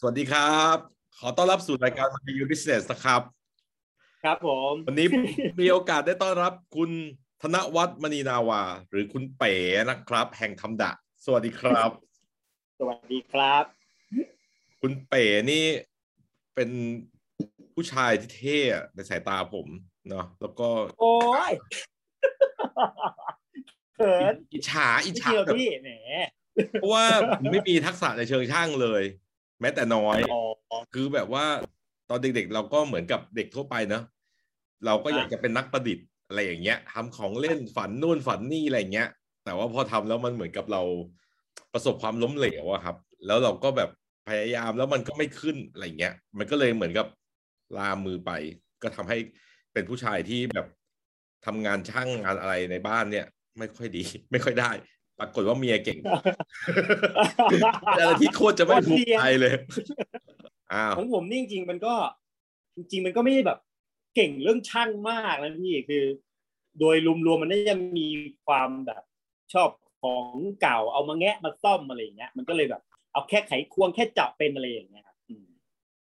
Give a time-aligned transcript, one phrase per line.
[0.00, 0.76] สวัสดีครับ
[1.18, 3.22] ขอต้อนรับสู่รายการมันยู Business นะครับ
[4.24, 5.06] ครับผม วันนี้
[5.60, 6.90] มีโอกาสได้ต้อนรับคุณ
[7.42, 9.54] ธนวัฒน์มณีนาวา หรือคุณเป๋
[9.90, 10.90] นะครับ แห่งธรรมดะ
[11.24, 11.90] สวัสดีครับ
[12.78, 13.64] สวัสดีครับ
[14.80, 15.64] คุณเป๋นี่
[16.54, 16.70] เป็น
[17.74, 19.66] ผู้ชายที่เท่อะในสายตาผม
[20.08, 20.68] เนาะแล้วก็
[21.00, 21.14] โอ้
[21.50, 21.52] ย
[23.96, 25.90] เขินอิจฉาอิจไม่ฉาเกี่ยวแบบพี่แหม
[26.80, 27.04] เพราะว่า
[27.38, 29.04] ผมไม่มีทักษะในเชิงช่างเลย
[29.60, 30.38] แม้แต่น้อยอ๋
[30.74, 31.44] อคือแบบว่า
[32.10, 34.02] ตอนเด็กๆ เราก็เหมือนกับเด็กทั่วไปเนอะ
[34.86, 39.08] เราก็อยากจะเป็นนักประดิษฐ์อะไรอย่างเงี้ยทำของเล่นฝันนู่นฝันนี่อะไรอย่างเงี้ย
[39.44, 40.82] แต่ว่าพอทำแล้วมันเหมือนกับเรา
[41.72, 43.90] ประสบความล้มเหลวอะครับ แล้วเราก็แบบ
[44.28, 47.06] พยายามแล้วมันก็ไม่ขึ้นอะไรเงี้ย มันก็เลยเหมือนกับ
[47.78, 48.30] ลามือไป
[48.82, 49.18] ก็ทำให้
[49.72, 50.66] เป็นผู้ชายที่แบบ
[51.46, 53.26] ทำงานช่างงานอะไรในบ้านเนี่ย
[53.58, 54.70] ไม่ค่อยดี ไม่ค่อยได้
[55.18, 55.98] ปรากฏว่าเมียเก่ง
[57.98, 59.52] อะไรที่โคตรจะไม่ภูมิใจเลย
[60.72, 61.94] อ้าวของผมนี่จริงๆมันก็
[62.76, 63.58] จริงๆมันก็ไม่ได้แบบ
[64.14, 66.04] เก่งเรื่องช่างมากนะพี่คือ
[66.80, 68.08] โดยรวมๆมันน่าจะมี
[68.46, 69.02] ความแบบ
[69.52, 69.68] ชอบ
[70.02, 72.82] ของเก่าเอามาแงะมาซ่อมอะไรอย่างเงี้ยมันก็เลยแบบ
[73.12, 75.46] เอาแค่ไขควงแค่จับเป็นอะไรอย่างเงี้ยครับอืม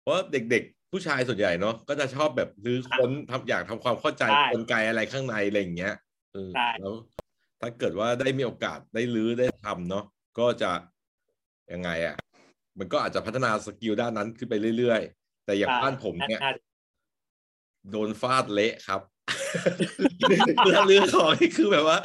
[0.02, 5.94] เพราะเด็กๆ ผู้ชายส่วนใหญ่เนาะก็จะชอบแบบรื้อค้นทำอยากทำความเข้าใจใช่กลไกอะไรข้างในอะไรอย่างเงี้ย
[6.34, 6.96] เออใช่แล้ว
[7.66, 10.06] ถ้าเกิดว่าได้มีโอกาสได้รื้อได้ทำเนาะ
[10.40, 10.72] ก็จะ
[11.74, 12.16] ยังไงอะ่ะ
[12.80, 16.54] มันก็อาจจะพัฒนา skill ด้านนั้นขึ้นไปเรื่อยๆ แต่อย่างบ้านผมเนี่ยอ่า
[17.92, 19.02] โดนฟาดเละครับ
[20.66, 21.98] เรื่องเรื่องของนี่คือแบบว่า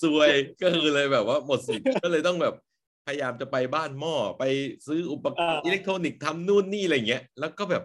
[0.00, 0.30] ซวย
[0.62, 2.54] ก็คือเลยแบบว่าหมดสิทธิ์ก็เลยต้องแบบ
[3.06, 4.44] พยายามจะไปบ้านหม้อไป
[4.86, 7.82] ซื้ออุปกรณ์อิเล็กทรอนิกส์ทำนู่นนี่อะไรเงี้ย แล้วก็แบบ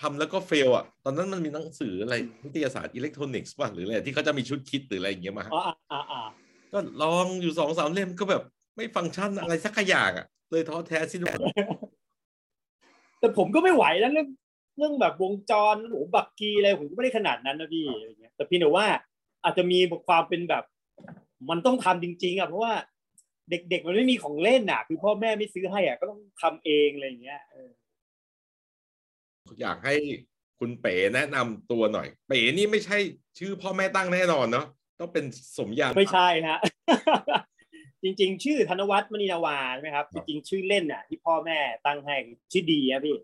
[0.00, 6.22] ทำแล้วก็ fail อะ ตอนนั้นมันมีหนังสืออะไรวิทยาศาสตร์อิเล็กทรอนิกส์ป่ะหรืออะไรที่เขาจะมีชุดคิดหรืออะไรอย่างเงี้ยมาให้อ๋ออ่าอ่า
[6.72, 8.42] ก็ลองอยู่สองสามเล่มก็แบบ
[8.76, 11.40] ไม่ฟังก์ชันอะไรสักอย่างอะ เลยท้อแท้สิ้นหวัง
[13.20, 14.28] แต่ผมก็ไม่ไหวนะเรื่อง
[14.78, 18.86] เรื่องแบบวงจรโอ้โหบักกีอะไรผมก็ไม่ได้ขนาดนั้นนะพี่อะไรเงี้ยแต่เพี่แต่ว่า
[19.44, 20.64] อาจจะมีความเป็นแบบ
[21.50, 22.74] มันต้องทำจริง ๆอะเพราะว่า
[23.50, 27.70] เด็กๆมันไม่มีของเล่นอะ คือพ่อแม่ไม่ซื้อให้อะก็ต้องทำเองอะไรอย่างเงี้ยเออ
[29.60, 29.94] อยากให้
[30.58, 32.98] คุณเป๋แนะนำตัวหน่อย เป๋นี่ไม่ใช่
[33.38, 34.66] ชื่อพ่อแม่ตั้งแน่นอนเนาะ
[35.00, 35.24] ต้องเป็น
[35.56, 36.58] สมญานไม่ใช่ฮะ
[38.02, 42.16] จริง ๆ ชื่อธนวัฒน์มณีนาวาใช่ไหมครับครัจบริงๆชื่อเล่นอะ ที่พ่อแม่ตั้งให้
[42.52, 43.16] ชื่อดีนะพี่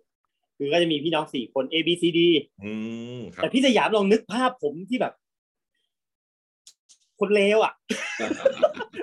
[0.56, 2.20] คือก็จะมีพี่น้องสี่คน A B C D
[2.64, 2.72] อื
[3.18, 5.12] มครัแต่บพี่สยามลองนึกภาพผมที่แบบ
[7.20, 7.74] คนเลวอะ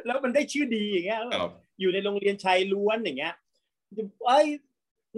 [0.06, 3.34] แล้วมันได้ชื่อดีอย่างเงี้ยครับอยู่ในโรงเรียนชายล้วนอย่างเงี้ย
[4.26, 4.46] ไอ้ย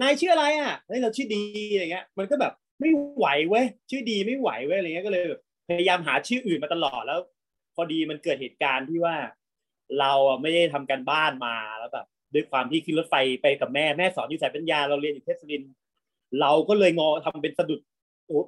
[0.00, 7.20] นายชื่ออะไรอะเฮ้ยเราชื่อดีอย่างเงี้ย มันก็แบบไม่ไหวเว้ยชื่อดีไม่ไหวเว้ยอะไรเงี้ยก็เลยแบบพยายามหาชื่ออื่นมาตลอดแล้ว
[7.78, 9.16] พอดีมันเกิดเหตุการณ์ที่ว่า
[10.00, 15.72] เราอะไม่ได้ทำการบ้านมาแล้วแบบด้วยความที่ขึ้นรถไฟไปกับแม่แม่สอนอยู่สายปัญญาเราเรียนอยู่เทศรินทร์
[16.40, 17.80] เราก็เลยงอทำเป็นสะดุด
[18.26, 18.38] โอ้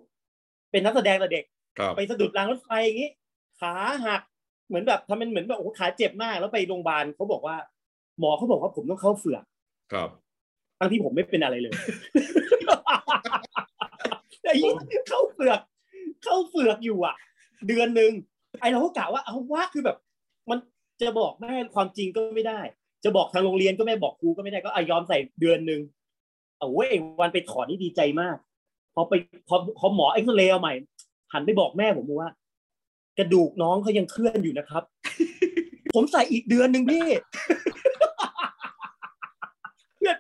[0.71, 1.45] เป็นนักแสดงแต่เด็ก
[1.79, 3.11] ครับไปสะดุดรางรถไฟอย่างงี้
[3.61, 3.75] ขา
[4.07, 4.23] หัก
[4.69, 7.57] เหมือนแบบทำเป็นเหมือนแบบโอ้โหขาเจ็บมากแล้วไปโรงพยาบาลเขาบอกว่า
[8.19, 9.45] หมอเขาบอกว่าผมต้องเข้าเฝือก
[9.93, 10.09] ครับ
[10.79, 11.73] ทั้งที่ผมไม่เป็นอะไรเลย
[14.43, 14.73] ไอ้ยี่
[15.09, 15.61] เข้าเฝือก
[16.25, 17.17] เข้าเฝือกอยู่อะ
[17.69, 18.13] เดือนหนึ่ง
[18.61, 19.97] ไอเราก็กะว่าเอาว่าคือแบบ
[20.51, 20.59] มัน
[21.03, 22.61] จะบอกแม่ความจริงก็ไม่ได้
[23.05, 25.81] จะบอกทางโรงเรียนก็ไม่บอกครูก็ไม่ได้ก็อยอมใส่เดือนหนึ่ง
[26.59, 28.37] เอาเว้ยไอ้วันไปถอนนี่ดีใจมาก
[28.95, 29.13] พอไป
[29.49, 30.75] พอพอหมอเอ็กซเรย์เอาใหม่
[31.33, 32.31] หันไปบอกแม่ผมว่า
[33.19, 34.83] กระดูกน้องเขายังเคลื่อนอยู่นะครับ
[35.95, 37.07] ผมใส่อีกเดือนหนึ่งพี่
[39.97, 40.17] เพื่อน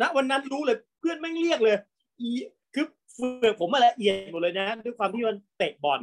[0.00, 1.76] ณวันนั้นรู้เลย เพื่อนไม่งเรียกเลย
[2.20, 2.28] อี
[2.74, 6.00] คือเฟือกผมมาละเอียดหมดเลยนะด้วยความที่มันเตะบอล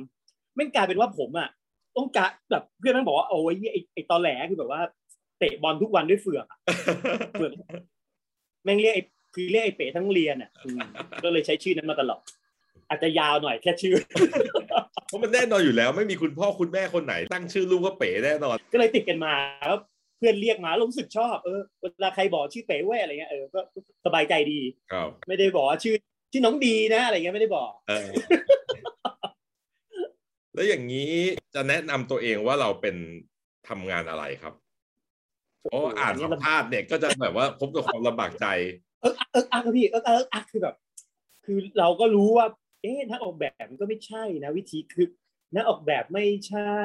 [0.57, 1.50] ม่งกลายเป็นว่าผมอะ
[1.95, 4.81] ต้องกะแบบเพื่อนแม่งบอกว่าโอ้ยไอ้ไอ้ตอแหลคือแบบว่า
[5.40, 6.59] เตะบอลทุกวันด้วยเฟือกอะ
[7.34, 7.51] เฟือก
[8.63, 9.03] แม่งเรียกไอ้
[9.35, 10.79] คือเรียกไอ้เป๋ทั้งเรียนอะอืม
[11.23, 12.22] ก็เลยใช้ชื่อนั้นมาตลอด
[12.90, 13.96] อาจจะยาวหน่อยแค่ชื่อ
[15.07, 19.34] เพราะมันแน่นอนอยู่แล้ว ไม่มีคุณพ่อคุณแม่คนไหน ตั้งชื่อลูกว่าเป๋แน่นอน ก็เลยติดกันมา
[19.67, 19.79] แล้ว
[20.17, 23.59] เพื่อนเรียกมาแล้วรู้สึกชอบเออเวลาใครบอกชื่อเป๋เว้ยอะไรเงี้ยเออก็
[24.05, 24.59] สบายใจดี
[24.91, 25.96] ครับไม่ได้บอกว่าชื่อ
[26.32, 28.09] ชื่อน้องดีนะอะไรเงี้ยไม่ได้บอกเออ
[30.58, 31.12] แล้วอย่างนี้
[31.56, 32.96] จะแนะนำตัวเองว่าเราเป็น
[33.70, 34.54] ทำงานอะไรครับ
[35.62, 38.48] เพราะอ่านสัมภาษณ์เนี่ยก็จะแบบว่าพบกับความลำบากใจ
[39.02, 40.76] เออเอออักอะพี่เออเอออักคือแบบ
[41.46, 42.48] คือเราก็รู้ว่า
[42.82, 45.08] เอ๊ะนักออกแบบมันก็ไม่ใช่นะวิธีคือ
[45.56, 46.78] นักออกแบบไม่ใช่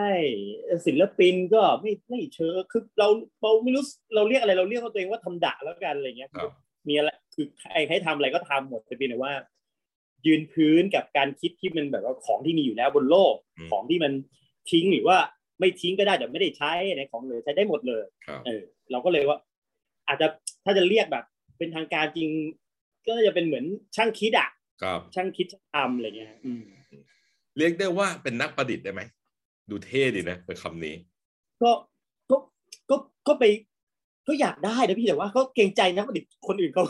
[0.86, 3.08] ศิลปินก็ไม่ไม่เชิงคือเรา
[3.42, 3.84] เราไม่รู้
[4.14, 6.50] เราเรียกอะไรเราเรียกตัวเองว่าทำดะแล้วกันอะไรเงี้ยครับ
[6.88, 9.32] มีอะไรคือใครให้ทำอะไรก็ทำหมดแต่เพียงแต่ว่า
[10.26, 14.12] ยืนพื้นกับการคิดที่มันแบบว่าของที่มีอยู่แล้วบนโลกอืมของที่มัน
[14.70, 15.18] ทิ้งหรือว่า
[15.60, 19.38] ไม่ทิ้งก็ได้แต่ไม่ได้ใช้ในของเหลือใช้ได้หมดเลยครับเออเราก็เลยว่า
[20.08, 20.26] อาจจะ
[20.64, 21.24] ถ้าจะเรียกแบบ
[21.58, 22.28] เป็นทางการจริง
[23.06, 23.64] ก็จะเป็นเหมือน
[23.96, 24.48] ช่างคิดอะ
[24.82, 26.64] ครับช่างคิดช่างทำอะไรเงี้ยอืม
[27.58, 29.02] เรียกได้ว่าเป็นนักประดิษฐ์ได้ไหม
[29.70, 30.94] ดูเท่ดีนะเป็นคำนี้
[31.62, 31.70] ก็
[32.30, 32.36] ก็
[32.90, 32.96] ก็
[33.28, 33.44] ก็ไป
[34.28, 36.84] ก็อยากได้นะพี่แต่ว่าก็เกรงใจนักประดิษฐ์คนอื่นเขา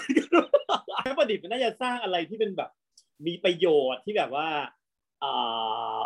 [1.06, 2.70] นักประดิษฐ์มันน่าจะสร้างอะไรที่เป็นแบบ
[3.26, 4.48] มีประโยชน์ที่แบบว่า
[5.22, 6.00] อ่า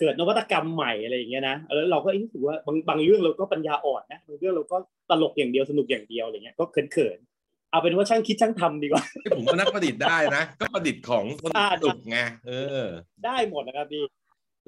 [0.00, 4.76] เกิดนวัตกรรมใหม่อะไรอย่างเงี้ยนะแล้วเราก็รู้สึกว่าบางบางเรื่องเราก็ปัญญาอ่อนนะบางเรื่องเราก็
[5.10, 12.52] ตลกอย่างเดียวสนุกอย่างเดียวอะไรเงี้ยก็เขินๆเอาเป็นว่าช่างคิดช่างทำดีกว่าเอ้ยผมว่านักประดิษฐ์ได้นะ ก็ประดิษฐ์ของสอ่านุกไงเอ
[12.82, 12.84] อ
[13.24, 14.04] ได้หมดนะครับพี่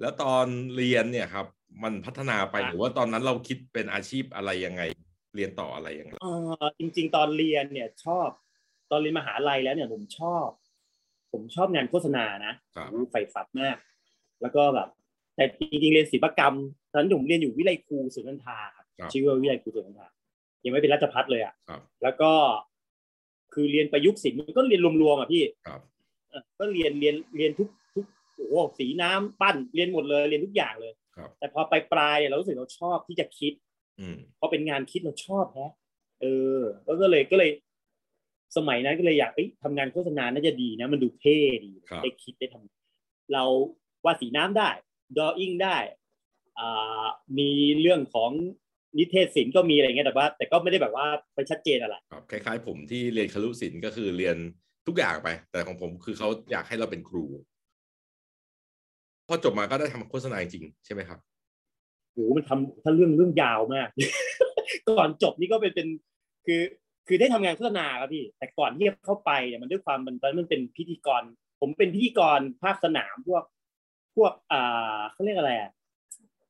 [0.01, 0.47] แล้วตอน
[0.77, 1.47] เรียนเนี่ยครับ
[1.83, 4.83] มันพัฒนาไปอะหรือว่าตอนนั้นเราคิดเป็นอาชีพอะไรยังไง
[5.37, 6.27] เรียนต่ออะไรยังไงเอ
[6.63, 8.29] อจริง ๆ ตอนเรียนเนี่ยชอบ
[8.91, 10.47] ตอนเรียนมหาลัยแล้วเนี่ยผมชอบ
[11.33, 13.77] ผมชอบงานโฆษณานะครับโอ้ใฝ่ฝันมาก
[14.43, 14.89] แล้วก็แบบ
[15.37, 16.55] แต่จริงๆเรียนศิลปกรรม
[16.91, 20.07] ตอนนั้นผมเรียนอยู่วิไลครูสุนันทาครับครับชื่อว่าวิไลครูสุนันทา
[20.65, 22.33] ยังไม่เป็นราชพัฒเลยอะครับแล้วก็
[23.55, 25.81] คือเรียนประยุกต์ศิลป์มันก็เรียนรวมๆอะพี่ครับ
[26.29, 28.05] เออก็เรียนเรียนเรียนทุกทุก
[28.35, 33.53] โอ้โหสีน้ำปั้นเรียนหมดเลยเรียนทุกอย่างเลยครับแต่พอไปปลายเนี่ยเรารู้สึกเราชอบที่จะคิด
[34.01, 35.73] อืมพอเป็นงานคิดเราชอบแฮะ
[36.21, 36.27] เอ
[36.59, 37.51] อ แล้วก็เลยก็เลย
[38.57, 43.45] สมัยนั้นก็เลยอยากเอ้ยทำงานโฆษณาน่าจะดีนะ มันดูเท่ดีครับได้คิดได้ทำเรา
[44.05, 44.71] วาดสีน้ำได้
[45.17, 45.77] ดออิ่งได้
[46.59, 47.07] อ่า
[47.39, 47.51] มี
[47.81, 48.31] เรื่องของ
[48.99, 54.37] นิเทศศิลป์ก็มีอะไรเงี้ยแต่ว่า แต่ก็ไม่ได้แบบว่าไปชัดเจนอะไรครับคล้ายๆ ผมที่เรียนครุศิลป์ก็คือเรียน
[54.87, 57.25] ทุกอย่างไป แต่ของผมคือเขาอยากให้เราเป็นครู
[59.29, 61.19] พอจบมาก็ได้ทำโฆษณาจริงๆใช่ไหมครับ
[62.13, 63.89] โหมันทำถ้าเรื่องเรื่องยาวมาก
[64.89, 65.89] ก่อนจบนี่ก็เป็นเป็น
[66.47, 66.61] คือ
[67.13, 71.23] คือได้ทำงานโฆษณาครับพี่ แต่ก่อนที่จะเข้าไปเนี่ยมันด้วยความมันตอนนั้นมันเป็นพิธีกร
[71.61, 73.43] ผมเป็นพิธีกรภาคสนามพวก
[74.17, 75.71] พวกอ่าเขาเรียกอะไรอะ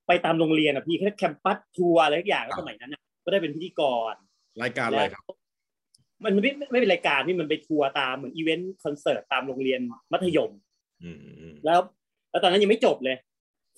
[0.06, 4.12] ไปตามโรงเรียนอะพี่เขาเรียก campus tour อะไรทุกอย่างครับสมัยนั้นน่ะก็ได้เป็นพิธีกร
[4.62, 5.22] รายการอะไรครับ
[6.24, 9.80] มันไม่ไม่ไม่เป็นรายการที่มันไปทัวร์ตามเหมือนอีเวนต์คอนเสิร์ตตามโรงเรียน
[10.12, 10.50] มัธยม
[11.02, 11.80] อืมอืมแล้ว
[12.30, 13.16] แล้วตอนนั้นยังไม่จบเลย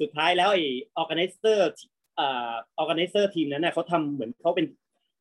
[0.01, 0.65] สุดท้ายแล้วไอ้
[1.01, 1.61] organizer
[2.17, 4.67] เอ่อ organizer ทีมนั้นน่ะเขาทำเหมือนเขาเป็น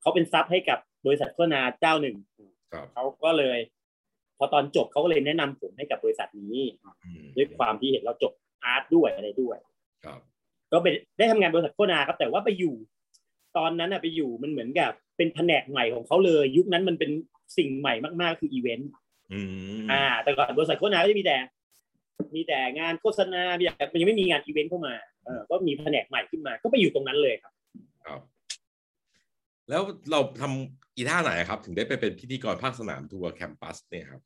[0.01, 2.15] เขาเป็น sub ให้กับ บริษัทโฆษณาเจ้าหนึ่ง
[2.73, 3.59] ครับเขาก็เลย
[4.37, 6.57] พอตอนจบเขาก็เลยแนะนำผมให้กับบริษัทนี้
[7.03, 8.33] อืมด้วยความที่เห็นเราจบ
[8.63, 9.57] อาร์ตด้วยอะไรด้วย
[10.05, 10.19] ครับ
[10.71, 12.75] ก็ไปได้ทำงานบริษัทโฆษณาครับแต่ว่าไปอยู่
[13.57, 17.11] ตอนนั้นน่ะไปอยู่มันเหมือนกับ เป็นแผนกใหม่ของเขาเลย ยุคนั้นมันเป็น
[17.57, 18.89] สิ่งใหม่มากๆคืออีเวนต์
[19.33, 19.39] อื
[19.79, 21.37] มอ่า แต่ก่อนบริษัทโฆษณาก็จะมีแต่
[22.35, 27.53] มีแต่งานโฆษณามีแต่มันยังไม่มีงานอีเวนต์เข้ามาเออก็มีแผนกใหม่ขึ้นมา ก็ไปอยู่ตรงนั้นเลยครับ
[28.05, 28.19] ครับ
[29.69, 29.81] แล้ว
[30.11, 34.21] เราทำอีท่าไหนครับ ถึงได้ไปเป็นพิธีกรภาคสนามทัวร์ campus เนี่ยครับ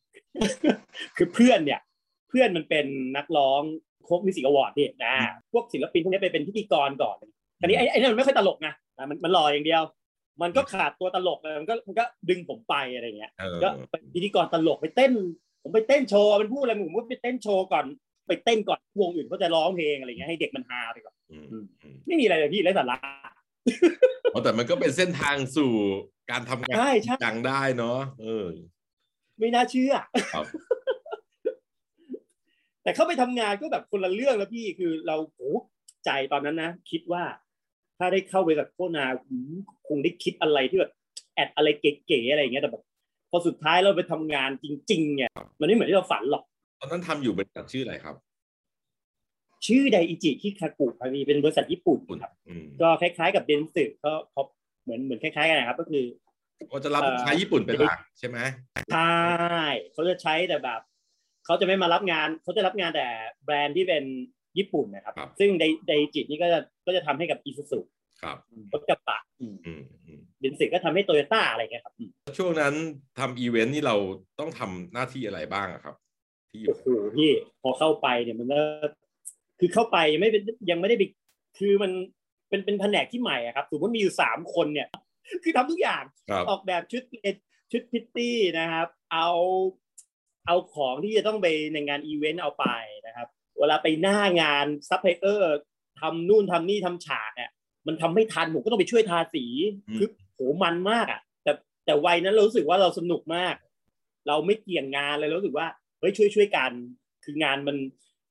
[1.18, 1.82] คือเพื่อนเนี่ย
[2.30, 2.86] เพื่อนมันเป็น
[3.18, 3.62] นักร้อง
[4.06, 5.14] Coke Music Award นี่นะ
[5.54, 7.18] พวกศิลปินพวกนี้ไปเป็นพิธีกรก่อน
[7.60, 9.84] ทีนี้ไอ้ไอ้นั่นมันไม่ค่อยตลกนะอะมันมันหล่ออย่างเดียว
[10.42, 15.12] มันก็ขาดตัวตลกเลยมันก็มันก็ดึงผมไปอะไรเงี้ยเออก็เป็นพิธีกรตลกไปเต้น
[15.64, 17.86] ผมไปเต้นโชว์มันพูดอะไรผมก็ไปเต้นโชว์ก่อน
[18.28, 22.98] ไปเต้นก่อนวงอื่นเขาจะร้องเพลงอะไรเงี้ยให้เด็กมันฮาไปก่อนอืมอืมอืมไม่มีอะไรเลยพี่ไร้สาระ
[24.34, 25.72] อ๋อแต่มันก็เป็นเส้นทางสู่
[26.32, 28.48] การทำงานใช่ใช่ดังได้เนาะเออ
[29.40, 29.94] ไม่น่าเชื่อ
[30.36, 30.46] ครับ
[32.84, 35.54] แต่เข้าไปทำงานก็แบบคนละเรื่องแล้วพี่คือเราโอ้
[36.06, 37.24] ใจตอนนั้นนะคิดว่า
[37.98, 39.56] ถ้าได้เข้าไปกับโฆษณาอืม
[39.88, 40.92] คงได้คิดอะไรที่แบบ
[41.34, 42.84] แอดอะไรเก๋ๆอะไรอย่างเงี้ยแต่แบบ
[43.32, 46.44] พอสุดท้ายเราไปทำงานจริง ๆ เนี่ย มันไม่เหมือนที่เราฝันหรอก
[46.80, 48.16] ตอนนั้นทำอยู่บริษัทชื่ออะไรครับ
[49.66, 54.44] ชื่อไดอิจิกิกากุครับพี่เป็นบริษัทญี่ปุ่นคุณครับอืมก็คล้ายๆ กับเดนสึก็เขา
[54.84, 56.04] เหมือนเหมือนคล้ายๆกันนะครับก็คือ
[56.72, 58.38] ก็จะรับเอ่อลูกค้าญี่ปุ่นเป็นหลักใช่ไหม
[58.94, 59.18] ใช่
[59.94, 60.82] เขาจะใช้แต่แบบ
[61.46, 63.08] เขาจะไม่มารับงานเขาจะรับงานแต่
[63.46, 64.04] แบรนด์ที่เป็น
[64.58, 67.80] ญี่ปุ่นนะครับ ซึ่งไดไดจินี่ก็จะก็จะทำให้กับอีซูซู
[68.22, 68.38] ครับ
[68.74, 69.82] รถกระบะอืมอืม
[70.40, 72.74] เดนสึก็ทำให้โตโยต้าอะไรเงี้ยครับอืมช่วงนั้น
[73.20, 73.96] ทำอีเวนต์นี่เรา
[74.40, 75.96] ต้องทำหน้าที่อะไรบ้างอะครับ
[76.50, 76.86] ที่อยู่โอ้โห
[77.18, 78.60] พี่พอเข้าไปเนี่ยมันก็
[79.60, 81.04] คือเข้าไปยังไม่เป็นยังไม่ได้ไป
[81.58, 81.92] คือมัน
[82.50, 84.88] เป็นเป็นแผนกที่ใหม่อะครับสมมติมีอยู่สามคนเนี่ย
[85.44, 87.04] คือทำทุกอย่างครับออกแบบชุด
[87.72, 89.30] ชุดพริตตี้นะครับ เอา
[90.46, 92.66] เอาของที่จะต้องไปในงานอีเวนต์เอาไป
[93.08, 93.28] นะครับ
[93.60, 95.58] เวลาไปหน้างานซัพพลายเออร์
[96.00, 97.52] ทำนู่นทำนี่ทำฉากเนี่ย
[97.88, 99.46] มันทำไม่ทันผมก็ต้องไปช่วยทาสี
[99.98, 101.52] คือโหมันมากอะ แต่
[101.86, 103.56] แต่วัยนั้นเรารู้สึกว่าเราสนุกมาก
[104.28, 105.68] เราไม่เกี่ยงงานเลยเรารู้สึกว่า
[106.00, 106.72] เฮ้ยช่วยช่วยกัน
[107.24, 107.78] คืองานมัน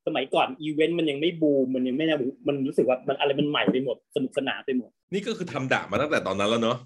[0.07, 6.77] สมัยก่อนอีเวนต์มันยังไม่บูมมันยังไม่นะมันรู้สึกว่ามันอะไรมันใหม่ไปหมดสนุกสนานไปหมด นี่ก็คือทำดะมาตั้งแต่ตอนนั้นแล้วเนาะ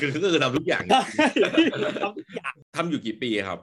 [0.00, 1.26] คือก็คือทำทุกอย่างใช่
[2.04, 3.58] ทำทุกอย่างทำอยู่กี่ปีครับ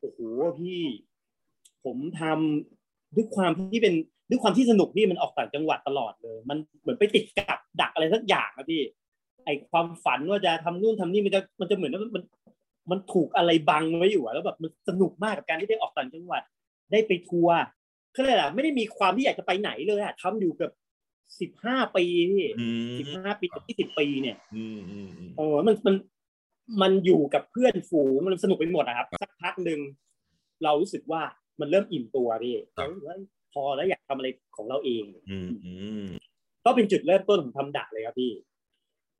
[0.00, 0.20] โอ้โห
[0.60, 0.82] พี่
[1.84, 3.94] ผมทำด้วยความที่เป็น
[4.30, 8.82] ด้วยความที่สนุกพี่มันออกต่างจังหวัดตลอดเลย มันเหมือนไปติดกับดักอะไรสักอย่างนะพี่
[9.44, 12.22] ไอความฝันว่าจะทำนู่นทำนี่มันจะมันจะเหมือนว่ามัน
[12.90, 16.42] มันถูกอะไรบังไว้อยู่อะแล้วแบบมันสนุกมากกับการที่ได้ออกต่างจังหวัด
[16.92, 17.56] ได้ไปทัวร์
[18.16, 20.70] ก็เลยล่ะไม่ได้มีความที่อยากจะไปไหนเลยอะทำอยู่เกับ
[21.40, 25.94] สิบห้าปีพี่อืมสิบห้าปีที่สิบปีเนี่ยอืมอืมอืมเออมันมัน
[26.82, 29.80] มันอยู่กับเพื่อนฝูงมันสนุกไปหมดอะครับสักพักหนึ่ง
[30.64, 31.22] เรารู้สึกว่า
[31.60, 33.18] มันเริ่มอิ่มตัวพี่เรารู้สึกว่า
[33.52, 36.06] พอแล้วอยากทำอะไรของเราเองอืมอืม
[36.64, 38.32] ก็เป็นจุดเริ่มต้นของทำดะเลยครับพี่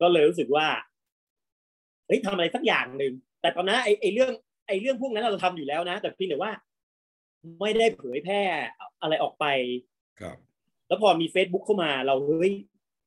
[0.00, 0.66] ก็เลยรู้สึกว่า
[2.06, 4.30] เฮ้ยทำอะไรสักอย่างหนึ่งแต่ตอนนั้นไอ้ไอ้เรื่อง
[4.68, 6.52] ไอ้เรื่องพวกนั้นเราทำอยู่แล้วนะ แต่เพียงแต่ว่า
[7.60, 8.40] ไม่ได้เผยแพร่
[9.02, 9.46] อะไรออกไป
[10.20, 10.36] ครับ
[10.88, 12.54] แล้วพอมี Facebook เข้ามาเราเฮ้ย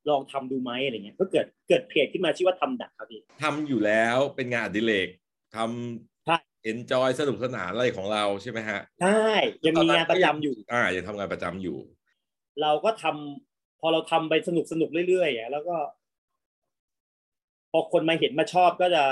[0.10, 5.08] ลองทำดูไหมอะไรเงี้ยก็เกิดเกิดเพจขึ้นมาชื่อว่าทำดักครับพี่ทำอยู่แล้วเป็นงานอดิเรก
[5.55, 5.58] ท
[6.25, 9.24] ใช่ำเอนจอยสนุกสนานอะไรของเราใช่ไหมฮะใช่
[9.65, 11.77] ยังมีงานประจำอยู่ อ่ายังทำงานประจำอยู่
[12.62, 15.75] เราก็ทำพอเราทำไปสนุกสนุกเรื่อยๆอะแล้วก็
[17.72, 19.03] พอคนมาเห็นมาชอบก็จะ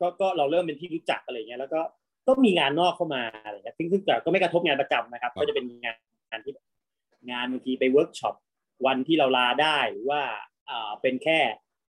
[0.00, 1.80] ก็ก็เราเริ่มเป็นที่รู้จักอะไรเงี้ยแล้วก็
[2.26, 5.96] ก็มีงานนอกเข้ามาอะไรเงี้ยซึ่งซึ่งแต่ก็ไม่กระทบงานประจำนะครับครับ ก็จะเป็นงาน
[6.30, 6.66] งานที่แบบ
[7.30, 8.34] งานบางทีไปเวิร์กช็อป
[8.86, 10.20] วันที่เราลาได้หรือว่า
[10.70, 11.38] อ่าเป็นแค่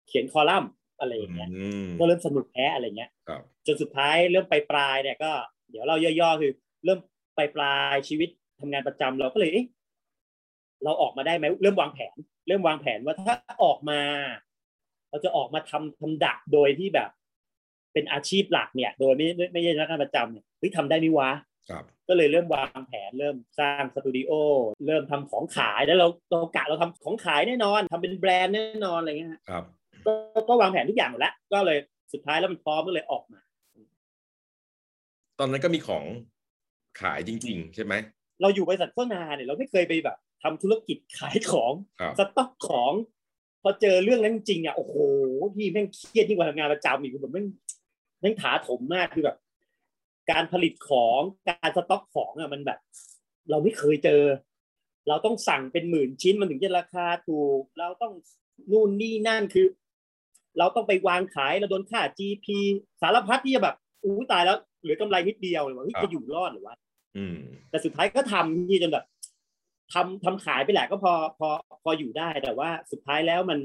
[0.09, 0.71] เขียนคอลัมน์
[1.01, 5.33] อะไรอย่างเงี้ยอืมก็เริ่มสนุกแพ้อะไรเงี้ยครับจนสุดท้ายเริ่มไปปลายๆเนี่ยก็
[5.71, 6.53] เดี๋ยวเราย่อๆคือ
[6.85, 6.99] เริ่ม
[7.37, 8.29] ไปปลายชีวิต
[8.61, 9.67] ทำงานประจำเราก็เลยเอ๊ะ
[10.85, 12.17] เราออกมาได้ไหมเริ่มวางแผน
[12.49, 13.35] เริ่มวางแผนว่าถ้า
[13.65, 14.01] ออกมา
[15.11, 17.11] เราจะออกมาทำทำดักโดยที่แบบ
[17.93, 21.31] เป็นอาชีพหลักเนี่ย โดยไม่ไม่ไม่ใช่นักงานประจำเนี่ยเฮ้ยทำได้ไหมวะ
[21.71, 24.31] ครับก็เลยเริ่มวางแผนเริ่มสร้างสตูดิโอ
[24.87, 29.65] เริ่มทำของขายแล้วเราเรากะเราทำของขายแน่นอนทำเป็นแบรนด์แน่นอนอะไรเงี้ยฮะครับ
[30.07, 30.13] ก็
[30.49, 31.79] ก็วางแผนทุกอย่างหมดแล้ว ก็เลย
[32.13, 33.41] สุดท้ายแล้วมันพร้อมก็เลยออกมา
[35.39, 36.05] ตอนนั้นก็มีของ
[37.01, 37.95] ขายจริง ๆ ใช่ไหม
[38.43, 42.93] เราอยู่บริษัทโฆษณาเนี่ยเราไม่เคยไปแบบทำธุรกิจขายของครับสต็อกของ
[43.63, 44.95] พอเจอเรื่องนั้นจริงๆอะโอ้โห
[45.57, 47.47] พี่แม่งเครียดยิ่งกว่าทำงานประจำอีกคือแบบแม่ง
[48.21, 49.37] แม่งถาโถมมากคือแบบ
[50.31, 52.79] การผลิตของการสต็อกของอะมันแบบ
[53.51, 54.23] เราไม่เคยเจอ
[55.09, 58.13] เราต้องสั่งเป็นหมื่นชิ้นมันถึงจะราคาถูก เราต้อง
[58.73, 59.67] นู่นนี่นั่นคือ
[60.59, 62.47] เราต้องไปวางขายเราโดนค่า GP
[63.03, 66.77] สารพัดที่จะแบบอู้ตายแล้วเหลือกำไรนิดเดียวเลยว่าเฮ้ยครับจะอยู่รอดหรือวะ
[67.17, 67.37] อืม
[67.71, 69.05] แต่สุดท้ายก็ทำที่จนแบบ
[69.93, 71.49] ทำทำขายไปแหละก็พอพอ
[71.83, 73.59] พออยู่ได้แต่ว่าสุดท้ายแล้วมัน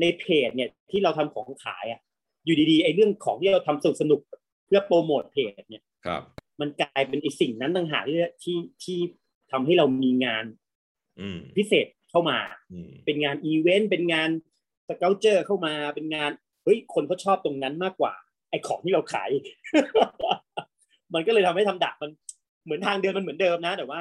[0.00, 2.00] ในเพจเนี่ยที่เราทำของขายอะ
[2.44, 6.22] อยู่ดีๆไอ้เรื่องของที่เราทำสนุกสนุกๆเพื่อโปรโมทเพจเนี่ยครับ
[6.60, 8.98] มันกลายเป็นไอ้สิ่งนั้นต่างหากที่ที่ที่
[9.52, 10.44] ทำให้เรามีงาน
[11.20, 12.38] อืมพิเศษเข้ามา
[12.72, 14.28] อืมเป็นงานอีเวนต์เป็นงาน
[14.88, 16.30] sculpture เข้ามาเป็นงาน
[16.64, 18.12] เฮ้ยคนเขาชอบตรงนั้นมากกว่า
[18.50, 19.30] ไอ้ของที่เราขาย
[21.14, 22.10] มันก็เลยทำให้ทำดะมัน
[22.64, 24.00] เหมือนทางเดินมันเหมือนเดิมนะ แต่ว่า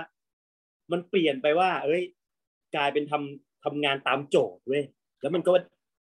[0.92, 2.02] มันเปลี่ยนไปว่า เอ้ย
[2.76, 4.84] กลายเป็นทำทำงานตามโจทย์เว้ย
[5.22, 5.52] แล้วมันก็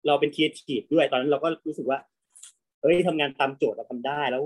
[0.06, 1.99] เราเป็นครีเอทีฟด้วยตอนนั้นเราก็รู้สึกว่า
[2.83, 4.42] เอ้ยทำงานตามโจทย์เราทำได้แล้ว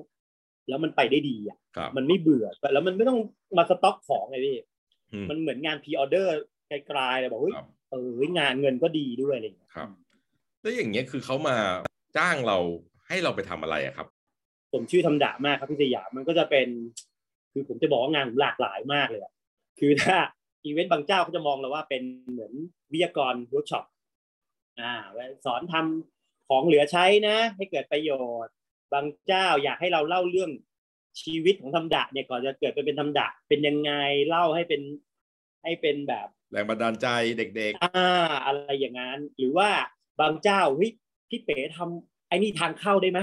[0.69, 3.19] แล้วมันไปได้ดีอะครับมันไม่เบื่อแล้วมันไม่ต้อง
[3.57, 4.57] มาสต็อกของไงพี่
[5.13, 6.35] อืมมันเหมือนงานพ r ออเดอร์
[6.69, 9.89] ไกลๆเลยบอกเฮ้ยครับเอองานเงินก็ดีด้วยอะไรอย่างเงี้ยครับ
[10.63, 11.57] แล้วอย่างเงี้ยคือเขามา
[12.17, 12.59] จ้างเรา
[13.09, 14.07] ให้เราไปทำอะไรอะครับ
[14.73, 16.69] ผมชื่อธรรมดามากครับพี่สยามมันก็จะเป็น
[17.53, 19.33] คือผมจะบอกว่างานผมหลากหลายมากเลยอะ
[19.81, 20.17] คือถ้า
[20.65, 22.53] อีเวนต์บางเจ้าเขาจะมองเราว่าเป็นเหมือน
[22.93, 23.85] วิทยากรเวิร์กช็อป
[24.81, 24.95] อ่า
[25.47, 26.20] สอนทำ
[26.51, 28.11] ของเหลือใช้นะ ให้เกิดประโย
[28.45, 28.53] ชน์
[28.93, 30.51] บางเจ้าอยากให้เราเล่าเรื่อง
[31.23, 33.93] ชีวิตของธรรมดะเนี่ยก่อนจะเกิดไปเป็นธรรมดะเป็นยังไง
[34.29, 34.83] เล่าให้เป็น
[35.63, 37.07] ให้เป็นแบบแรงบันดาลใจ
[37.39, 38.09] เด็กอ่า
[38.45, 39.69] อะไรอย่างนั้น หรือว่า
[40.21, 40.93] บางเจ้าเฮ้ย
[41.29, 43.21] พี่เป๋ทำไอ้นี่ทางเข้าได้ไหม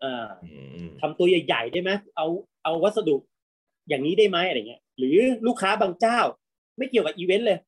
[0.00, 0.50] เอ่าๆอื
[0.84, 2.26] มทำตัวใหญ่ๆได้ไหมเอา
[2.64, 3.16] เอาวัสดุ
[3.88, 6.18] อย่างนี้ได้ไหมอะไรเงี้ย หรือลูกค้าบางเจ้า
[6.78, 7.58] ไม่เกี่ยวกับอีเวนต์เลย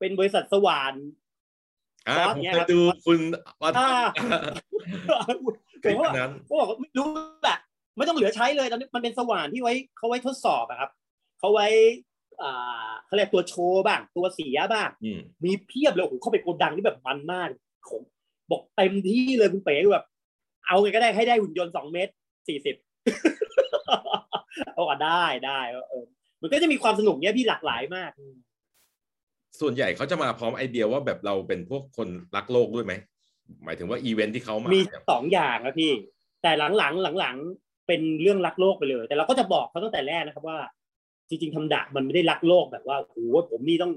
[0.00, 0.94] เป็นบริษัทสว่าน
[2.08, 3.18] อ่าซอสผมเนี่ยเคครัยบดูคุณ
[3.62, 3.88] วัดอ่า
[5.26, 5.38] คลิป
[5.84, 7.08] ผมว่านั้นเขาบอกว่าไม่รู้
[7.42, 7.58] แหละ
[7.96, 10.90] ไม่ต้องเหลือใช้เลยตอนนี้มันเป็นสว่านที่ไว้เขาไว้ทดสอบอะครับ
[11.38, 11.66] เขาไว้
[12.42, 17.48] อ่าเขาเรียกตัวโชว์บ้าง ตัวเสียบ้างอืมมีเพียบเลยโอ้โหเข้าไปโกดังที่แบบมันมาก
[17.88, 18.00] ของ
[18.50, 20.06] บอกเต็มที่เลยคุณเป๋แบบ
[20.66, 22.12] เอาไงก็ได้ให้ได้หุ่นยนต์สองเมตร
[22.48, 22.76] สี่สิบ
[24.74, 26.04] เอาอะได้ได้เออ
[26.42, 28.10] มันก็จะมีความสนุกเนี้ยพี่หลากหลายมาก
[29.60, 32.92] ส่วนใหญ่เขาจะมาพร้อมไอเดียว่าแบบเราเป็นพวกคนรักโลกด้วยไหม
[33.64, 35.92] หมายถึงว่าอีเวนท์ที่เขามามีเนี่ยสองอย่างนะพี่
[36.42, 40.58] แต่หลังๆหลังๆเป็นเรื่องรักโลกไปเลย แต่เราก็จะบอกเขาตั้งแต่แรกนะครับว่า
[41.28, 43.16] จริง ๆทำดะมันไม่ได้รักโลกแบบว่าโอ้โห
[43.50, 43.92] ผมนี่ต้อง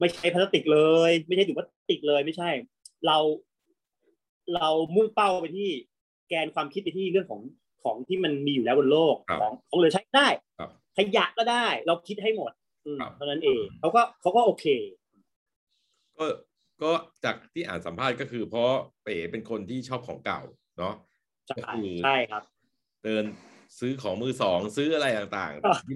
[0.00, 2.50] ไม่ใช้พลาสติกเลย ไม่ใช้ถุงพลาสติกเลยไม่ใช่
[3.06, 3.18] เรา
[4.54, 5.68] เรามุ่งเป้าไปที่
[6.28, 7.40] แกนความคิดไปที่เรื่องของ
[7.84, 10.26] ของที่มันมีอยู่แล้วบนโลกครับของของเหลือใช้ได้
[10.58, 12.63] ครับขยะก็ได้ เราคิดให้หมดอืมครับ
[13.16, 14.66] เท่านั้นเองเขาก็เขาก็โอเค
[16.18, 16.26] ก็
[16.82, 16.92] ก็
[17.24, 18.70] จากที่อ่านสัมภาษณ์ก็คือ เพราะ
[19.02, 20.40] เป๋เป็นคนที่ชอบของเก่า
[20.78, 20.94] เนาะ
[21.46, 22.42] ใช่ก็คือใช่ครับ
[23.04, 23.24] เดิน
[23.78, 25.94] ซื้อของมือสองซื้ออะไรต่างอะๆที่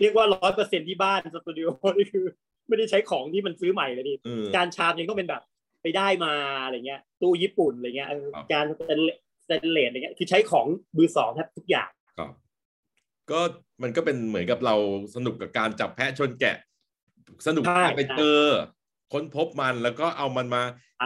[0.00, 1.68] เรียกว่าร้อยเปอร์เซ็นที่บ้านสตูดิโอ
[1.98, 2.24] นี่คือ
[2.68, 5.42] ไม่ได้ใช้ของที่มันซื้อใหม่เลยดิเออการชามยังต้องเป็นแบบ
[5.82, 10.66] ไปได้มาอะไรเงี้ย ตู้ญี่ปุ่นอะไรเงี้ยเออครับการสเตนเลสสเตนเลสอะไรเงี้ยคือใช้ของ
[10.96, 11.95] มือสองแทบทุกอย่างครับ
[13.30, 13.40] ก็
[13.82, 14.74] มันก็เป็นเหมือนกับเรา
[15.14, 16.56] สนุกกับการจับแพะชนแกะ
[17.46, 17.64] สนุก
[17.96, 18.40] ไปเจอ
[19.12, 20.62] ค้นพบมันแล้วก็เอามันมา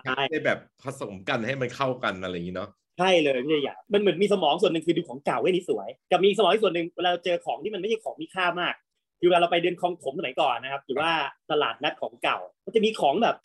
[0.07, 8.75] ได้แบบผสมกันให้มันเข้ากันอะไรอย่างนี้เนาะใช่เลยพี่อยากมันเหมือนมีสมองส่วนหนึ่งคือดูของเก่าไว้นี่สวยกับมีสมองอีกส่วนหนึ่งเวลาเจอของที่มันไม่ใช่ของมีค่ามาก
[9.21, 11.11] คือเวลาเราไปเดินคลองถมสมัยก่อนนะครับหรือว่า
[11.51, 13.37] ตลาดนัดของเก่า มันจะมีของแบบ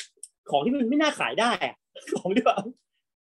[0.52, 1.52] ของที่มันไม่น่าขายได้
[2.18, 2.64] ของที่แบบ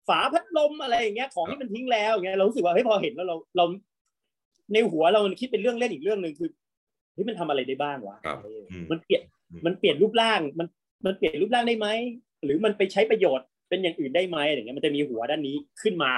[0.07, 3.65] ฝาพัดลมอะไรอย่างเงี้ยของที่มันทิ้งแล้วอย่างเงี้ยเรารู้สึกว่าเฮ้ยพอเห็นแล้วเราเรา
[4.73, 6.49] ในหัวเรามันคิดเป็นเรื่องเล่นอีกเรื่องหนึ่งคือ
[7.13, 8.37] เฮ้ยมันทำอะไรได้บ้างวะครับ
[8.71, 10.67] อืมมันเปลี่ยนอืมมันเปลี่ยนรูปร่างมัน
[11.05, 11.87] มันเปลี่ยนรูปร่างได้ไหม
[12.43, 16.13] หรือมันไปใช้ประโยชน์เป็นอย่างอื่นได้ไหมอะไรเงี้ยมันจะมีหัวด้านนี้ขึ้นมา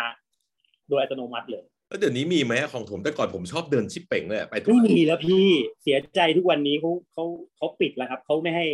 [0.90, 5.48] โดยอัตโนมัติเลยแล้วเดี๋ยวนี้มีไหมของผมแต่ก่อนผมชอบเดินชิปเป่งเลยอะไปทุกไม่มีแล้วพี่
[5.84, 7.26] เสียใจทุกวันนี้เขาเขา
[7.58, 8.68] เขาปิดแล้วครับเขาไม่ให้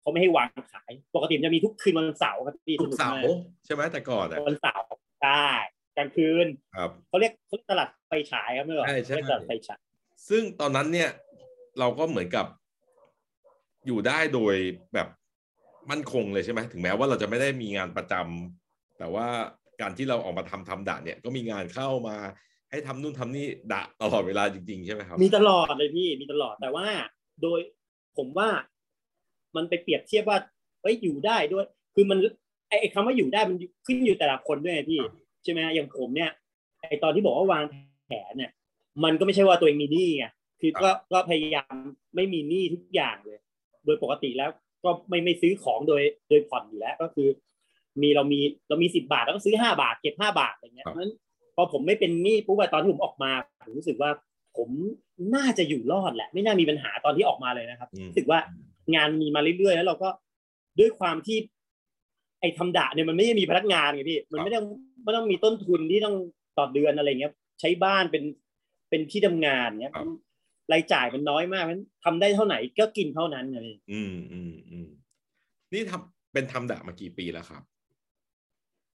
[0.00, 4.86] เขาไม่ให้วางขาย ปกติมันจะมีทุกคืนวันเสาร์ครับพี่ทุกเสานุร์มากใช่ไหมแต่ก่อนอะวันเสาร์
[5.22, 5.46] ใช่
[5.96, 9.80] กลางคืนครับเขาเรียกเขาเรียกตลาดไฟฉายครับเมื่อก่อนใช่ใช่เรียกตลาดไฟฉาย
[10.28, 11.10] ซึ่งตอนนั้นเนี่ย
[11.78, 12.46] เราก็เหมือนกับ
[13.86, 14.54] อยู่ได้โดย
[14.94, 15.08] แบบ
[15.90, 19.26] มั่นคงเลยใช่ไหมถึงแม้ว่าเราจะไม่ได้มีงานประจำแต่ว่า
[19.80, 22.16] การที่เราออกมาทำทำด่าเนี่ยก็มีงานเข้ามา
[22.70, 26.86] ให้ทำนู่นทำนี่ด่าตลอดเวลาจริงๆใช่ไหมครับ มีตลอดเลยพี่มีตลอดแต่ว่า
[27.42, 27.60] โดย
[28.16, 28.48] ผมว่า
[29.56, 30.38] มันไปเปรียบเทียบว่า
[30.82, 32.18] เอ้ยอยู่ได้ด้วย คือมัน
[32.68, 35.00] ไอ้ไอ้คำว่าอยู่ได้มันขึ้นอยู่แต่ละคนด้วยไงพี่
[35.46, 36.30] ใช่ไหมอย่างผมเนี่ย
[36.88, 37.64] ไอ้ตอนที่บอกว่าวาง
[38.06, 38.50] แผนเนี่ย
[39.04, 40.26] มันก็ไม่ใช่ว่าตัวเองมีหนี้ไง
[40.60, 41.72] คือก็ก็พยายาม
[42.16, 43.38] ไม่มีหนี้ทุกอย่างเลย
[43.84, 44.50] โดยปกติแล้ว
[44.84, 47.28] ก็ไม่ไม่ซื้อของโดยโดยผ่อนอยู่แล้วก็คือ
[48.02, 51.14] มีเรามีเรามีสิบาทแล้วก็ซื้อห้าบาทเก็บห้าบาทอะไรเงี้ยครับเพราะฉะนั้น
[51.56, 53.30] พอผมไม่เป็นหนี้ปุ๊บอะตอนที่ผมออกมา
[53.64, 54.10] ผมรู้สึกว่า
[54.56, 54.68] ผม
[55.34, 58.38] น่าจะอยู่รอดแหละ ไม่น่ามีปัญหาตอนที่ออกมาเลยนะครับอืมรู้สึกว่า
[58.94, 60.08] งานมีมาเรื่อยๆ แล้วเราก็
[60.78, 64.66] ด้วยความที่ไอ้ทำด่าเนี่ยมันไม่ได้มีพนักงานไงพี่ มันไม่ต้อง
[65.04, 66.16] ไม่ต้องมีต้นทุนที่ต้อง
[66.58, 68.24] ต่อเดือนอะไรเงี้ย ใช้บ้านเป็น
[68.90, 70.08] เป็นที่ทำงานเนี้ยครับ
[70.72, 74.88] รายจ่ายมันน้อยมากมันทำได้เท่าไหร่ก็กินเท่านั้นเลยอืมอืมอืม
[75.72, 77.62] นี่ทำเป็นทำด่ามากี่ปีแล้วครับ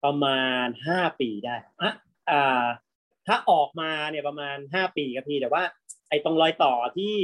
[0.04, 1.92] ประมาณห้าปีได้อะ
[2.30, 2.64] อ่า
[3.26, 5.62] ถ้าออกมาเนี่ยประมาณห้าปีครับพี่แต่ว่า
[6.08, 7.16] ไอ้ตรงรอยต่อที่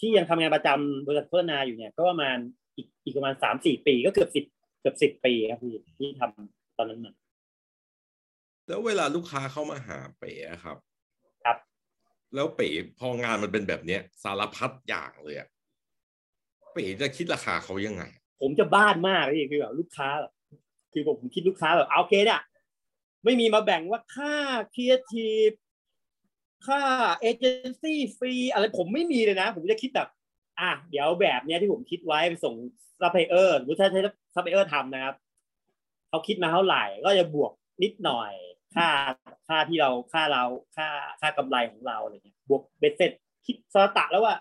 [0.00, 2.36] ที่ยังทำงานประจำบริษัทโฆษณาอยู่เนี่ย ก็ประมาณ
[2.76, 7.12] อีกอีกประมาณสามสี่ปีก็เกือบสิบเกือบสิบปีครับพี่ที่ทำตอนนั้นมา
[8.68, 10.76] แล้วเวลาลูกค้าเข้ามาหาเป๋อะครับ
[11.44, 11.56] ครับ
[12.34, 15.48] แล้วเป๋พองานมันเป็นแบบเนี้ย สารพัดอย่างเลยอะ
[16.72, 18.02] เป๋จะคิดราคาเขายังไง
[18.40, 20.32] ผมจะบ้านมากพี่คือแบบลูกค้าแบบ
[20.92, 22.40] คือผมคิดลูกค้าแบบเอาโอเคเนี่ย
[23.24, 24.34] ไม่มีมาแบ่งว่าค่า
[24.74, 25.50] ครีเอทีฟ
[26.66, 26.80] ค่า
[27.20, 30.08] agency fee อะไรผมไม่มีเลยนะ ผมจะคิดแบบ
[30.60, 32.54] อะเดี๋ยวแบบเนี้ยที่ผมคิดไว้ไปส่ง
[33.00, 34.00] ซัพพลายเออร์หรือถ้าใช้
[34.38, 35.16] ซัพพลายเออร์ทำนะครับ
[36.08, 38.32] เขาคิดมาเท่าไหร่ ก็จะบวกนิดหน่อย
[38.74, 38.88] ค่า
[39.48, 40.44] ค่าที่เราค่าเรา
[40.76, 40.88] ค่า
[41.20, 43.12] ค่ากำไรของเราอะไรเงี้ยบวกเบ็ดเสร็จ
[43.46, 44.36] คิดสตะแล้วว่า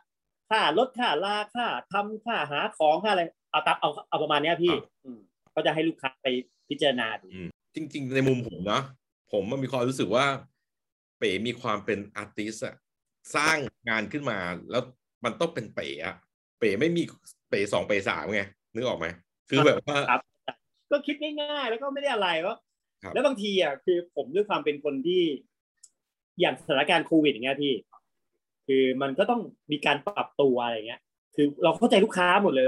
[0.50, 4.74] ค่ารถค่าลาค่าทำค่าหาของค่าอะไรเอาตับเอาเอาประมาณเนี้ยพี่
[5.06, 5.20] อืม
[5.56, 6.28] ก็จะให้ลูกค้าไป
[6.70, 7.28] พิจารณาดู
[7.76, 8.82] จริง ๆ ในมุมผมนะ
[9.32, 10.26] ผมมันมีความรู้สึกว่า
[11.18, 12.76] เป๋มีความเป็นอาร์ติสอะ
[13.36, 13.58] สร้าง
[13.90, 14.40] งานขึ้นมา
[14.72, 14.84] แล้ว
[15.26, 16.16] มันต้องเป็นเป๋อะ
[16.60, 17.04] เป๋ไม่มี
[17.50, 19.08] เป๋สองเป๋สามไงนึกออกไหม
[19.50, 20.22] คือแบบว่าครับ
[20.92, 22.54] ก็คิดง่ายๆ แล้วก็ไม่ได้อะไรก็
[23.04, 25.22] ครับแล้วบางทีอะคือผมด้วยความเป็นคนที่
[26.40, 27.74] อย่างสถานการณ์โควิดอย่างเงี้ยพี่
[28.68, 31.02] คือมันก็ต้องมีการปรับตัวอะไรเงี้ย
[31.36, 32.68] คือเราเข้าใจลูกค้าหมดเลย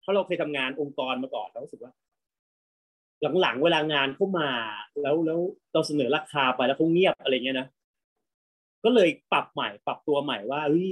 [0.00, 1.92] เพราะเราเคยทำงานองค์กรมาก่อนเรารู้สึกว่า
[3.40, 4.50] หลังๆเวลางานเข้ามา
[5.02, 5.38] แล้วแล้ว
[5.72, 7.68] เราเสนอราคาไปแล้วเขาเงียบอะไรเงี้ยนะ
[8.84, 10.88] ก็เลยปรับใหม่ ปรับตัวใหม่ว่าเฮ้ย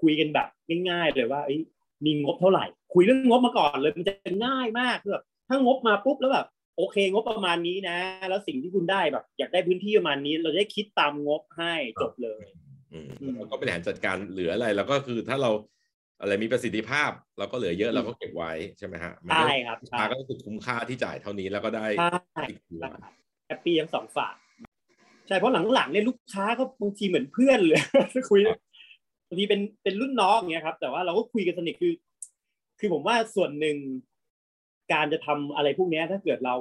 [0.00, 0.48] คุยกันแบบ
[0.90, 1.60] ง่ายๆเลยว่าเอ้ย
[2.04, 4.12] มีงบเท่าไหร่ คุยเรื่องงบมาก่อนเลยมันจะ
[4.46, 7.96] ง่ายมากคือแบบถ้างบมาปุ๊บแล้วแบบโอเค งบประมาณนี้นะ
[8.28, 12.42] แล้วสิ่งที่คุณได้แบบ อยากได้พื้นที่ประมาณนี้ เราจะได้คิดตามงบให้จบเลย
[12.92, 15.50] อืมอืมแล้วก็บริหารจัดการเหลืออะไรแล้วก็คือถ้าเรา
[16.20, 21.86] อะไรมีประสิทธิภาพเราก็เหลือเยอะเราก็เก็บไว้ใช่ไหมฮะมันก็ใช่ครับลูกใช่ค้าก็รู้สึกคุ้มค่าที่จ่ายเท่านี้แล้วก็ได้
[22.34, 22.82] ใช่อีกตัว
[23.46, 24.34] แฮปปี้ทั้งสองฝ่าย
[25.26, 27.80] ใช่เพราะหลังๆเนี่ยลูกค้าก็บางทีเหมือนเพื่อนเลย
[28.30, 28.40] คุย
[29.28, 31.92] บางทีเป็นเป็นรุ่นน้องอย่างเงี้ยครับ แต่ว่าเราก็คุยกันสนิทคือ
[32.78, 33.76] คือผมว่าส่วนหนึ่ง
[34.92, 36.54] การจะทำอะไรพวกนี้ถ้าเกิดเรา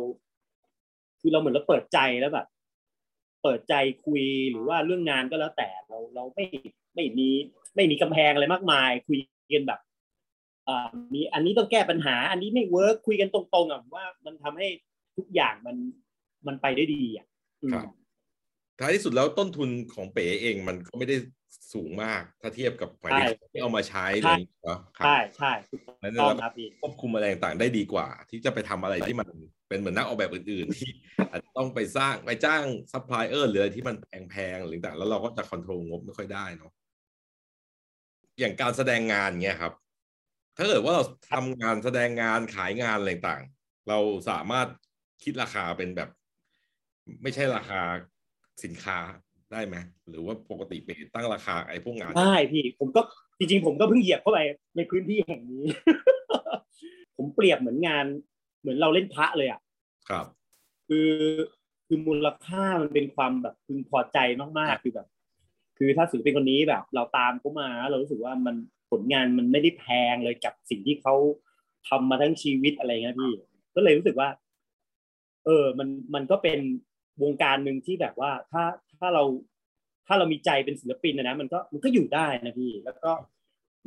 [1.21, 2.47] คือเราเหมือนเราเปิดใจแล้วแบบ
[3.43, 3.73] เปิดใจ
[4.06, 6.45] คุยหรือว่าเรื่องงานก็แล้วแต่เราเราไม่
[6.95, 7.27] ไม่มี
[7.75, 9.17] ไม่มีกำแพงอะไรมากมาย คุย
[9.56, 9.80] กันแบบ
[10.67, 14.67] อ่ามีอันนี้ต้องแก้ปัญหา อันนี้ไม่เวิร์กคุยกันตรงๆอะผมว่ามันทำให้
[15.17, 15.77] ทุกอย่างมัน
[16.47, 17.27] มันไปได้ดีอะ
[17.73, 17.88] ครับ
[18.80, 21.15] ท้ายที่สุดแล้วต้นทุนของเป๋เองมันก็ไม่ได้
[21.74, 29.28] สูงมาก ถ้าเทียบกับหมายถึงที่เอามาใช้เลยเนาะครับใช่ใช่ถูกนั้นต้องเราครับพี่ควบคุมอะไรต่างๆได้ดีกว่า ที่จะไปทำอะไรที่มัน
[29.70, 30.89] เป็นเหมือนนักออกแบบอื่นๆ ที่
[31.32, 33.96] อาจจะต้องไปสร้างไปจ้างซัพพลายเออร์หรืออะไรที่มัน
[34.30, 36.72] แพงๆหรือต่างๆแล้วเราก็จะ control งบไม่ค่อยได้เนาะ
[38.39, 39.74] อย่างการแสดงงานเงี้ยครับ
[40.58, 44.67] ถ้าเกิดว่าเราทำงานแสดงงานขายงานอะไรต่างๆเราสามารถ
[45.24, 46.10] คิดราคาเป็นแบบ
[47.24, 47.82] ไม่ใช่ราคา
[48.63, 48.98] สินค้า
[49.51, 49.75] ได้ไหม
[50.10, 53.01] หรือว่าปกติไปตั้งราคาไอ้พวกงานได้พี่ผมก็
[53.38, 54.39] จริงๆ ผมก็เพิ่งเหยียบเข้าไป
[54.75, 55.63] ในพื้นที่แห่งนี้
[57.17, 58.05] ผมเปรียบเหมือนงาน
[58.62, 59.60] เหมือนเราเล่นพระเลยอะ
[60.10, 60.25] ครับ
[60.88, 61.12] คือ
[61.88, 64.17] คือมูลค่ามันเป็นความแบบพึงพอใจ
[64.60, 65.07] มากๆคือแบบ
[65.77, 68.55] คือถ้าศิลปินคนนี้แบบ เราตามเขามา เรารู้สึกว่ามัน
[68.89, 71.13] ผลงานมันไม่ได้แพงเลยกับสิ่งที่เขา
[71.88, 73.31] ทำมาทั้งชีวิตอะไรเงี้ยพี่
[73.75, 74.29] ก็เลยรู้สึกว่า
[75.45, 76.60] เออ มันมันก็เป็น
[77.23, 78.63] วงการหนึ่งที่แบบว่าถ้า
[78.99, 79.23] ถ้าเรา
[80.07, 83.12] ถ้าเรามีใจเป็นศิลปินนะนะมันก็มันก็อยู่ได้นะพี่ แล้วก็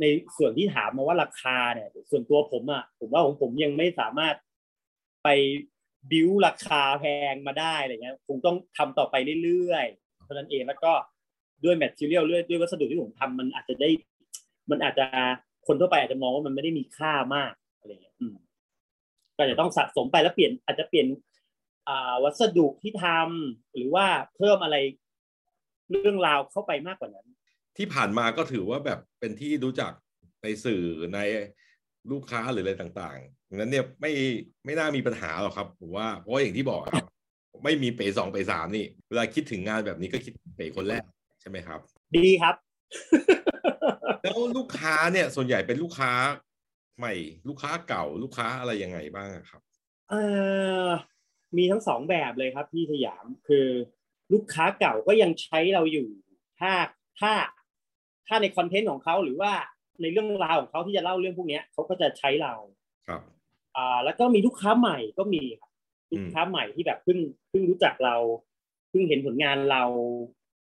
[0.00, 0.04] ใน
[0.38, 4.34] ส่วนที่ถามมาว่าราคาเนี่ย ส่วนตัวผมอะผมว่าของผมยังไม่สามารถ
[5.24, 5.28] ไป
[6.10, 10.92] บิวราคาแพงมาได้อะไรเงี้ยคงต้องทำต่อไปเรื่อยๆเท่านั้นเองแล้วก็
[11.64, 13.90] ด้วยแมทเทียลด้วยด้วยวัสดุที่ผมทำมันอาจจะได้
[14.70, 15.06] มันอาจจะ
[15.66, 18.14] คนทั่วไปอาจจะมองว่ามันไม่ได้มีค่ามากอะไรเงี้ย
[19.36, 21.06] ก็จะต้องสะสมไปแล้วเปลี่ยนอาจจะเปลี่ยน
[22.24, 24.76] วัสดุที่ทำหรือว่าเพิ่มอะไร
[25.90, 27.26] เรื่องราวเข้าไปมากกว่านั้น
[27.76, 29.92] ที่ผ่านมาก็ถือว่าแบบเป็นที่รู้จัก
[30.42, 30.82] ในสื่อ
[31.14, 31.18] ใน
[32.10, 34.12] ลูกค้าหรืออะไรต่างๆดังนั้นเนี่ยไม่
[34.64, 37.06] ไม่น่ามีปัญหาหรอกครับผมว่าเพราะว่าอย่างที่บอกครับ
[37.64, 41.02] ไม่มีเป๋สองเป๋สามนี่ เวลาคิดถึงงานแบบนี้ก็คิดเป๋คนแรก
[41.40, 41.80] ใช่ไหมครับ
[42.16, 42.54] ดีครับ
[44.22, 46.12] แล้วลูกค้าเนี่ยส่วนใหญ่เป็นลูกค้า
[46.98, 47.14] ใหม่
[47.48, 49.62] ลูกค้าเก่าลูกค้าอะไรยังไงบ้างอะครับ
[50.10, 50.24] เอ่
[50.84, 50.88] อ
[51.56, 53.66] มีทั้งสองแบบเลยครับพี่สยามคือ
[54.32, 56.08] ลูกค้าเก่าก็ยังใช้เราอยู่
[56.60, 56.72] ถ้า
[57.20, 57.32] ถ้า
[58.26, 59.52] ถ้าในคอนเทนต์ของเขาหรือว่า
[60.02, 62.54] ในเรื่องราวของเขาที่จะเล่าเรื่องพวกเนี้ยเขาก็จะใช้เรา
[63.08, 63.22] ครับ
[63.76, 65.70] อ่าแล้วก็มีลูกค้าใหม่ก็มีครับ
[66.12, 67.18] ลูกค้าใหม่ที่แบบเพิ่ง
[67.50, 68.16] เพิ่งรู้จักเรา
[68.90, 69.82] เพิ่งเห็นผลงานเรา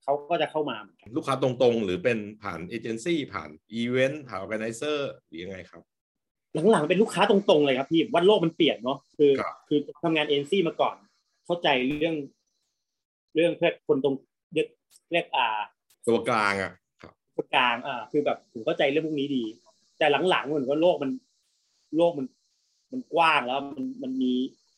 [0.03, 5.83] เขาก็จะเข้ามาเหมือนกันลูกค้าตรงๆ หรือเป็นผ่านเอเจนซี่ผ่านอีเวนต์ผ่าน organizer หรือยังไงครับ
[6.71, 10.97] หลังๆเป็นลูกค้าตรงๆเลยครับพี่วันโลกมันเปลี่ยนเนาะคือครับคือทำงานเอ็นซี่มาก่อน
[11.47, 12.17] เข้าใจเรื่อง
[13.35, 14.15] เรื่องเพื่อคนตรง
[14.53, 14.69] เรียก
[15.13, 15.49] เรียกอ่า
[16.09, 19.45] ตัวกลางอะครับคนกลางอ่า คือแบบผมเข้าใจเรื่องพวกนี้ดี
[19.99, 21.11] แต่หลังๆเหมือนว่าโลกมัน
[21.97, 22.27] โลกมัน
[22.93, 24.33] มันกว้างแล้ว มันมันมี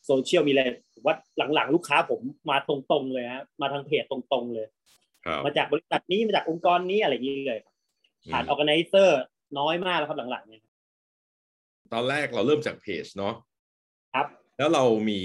[0.07, 0.63] โซเชียลมีอะไร
[0.95, 1.17] ผมว่า
[1.55, 4.67] หลังๆ ลูกค้าผมมาตรงๆเลยฮะมาทางเพจตรงๆเลย
[5.27, 7.75] ครับมาจากบริษัทนี้มาจากองค์กรนี้อะไรอย่างนี้เลยครับ
[8.33, 9.23] ผ่านอือมอแกไนเซอร์
[9.59, 10.63] น้อยมากแล้วครับหลังๆเนี่ย
[11.93, 13.35] ตอนแรกเราเริ่มจากเพจเนาะ
[14.15, 14.27] ครับ
[14.59, 15.21] แล้วเรามี